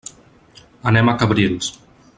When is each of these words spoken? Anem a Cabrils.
Anem 0.93 1.11
a 1.13 1.17
Cabrils. 1.25 1.71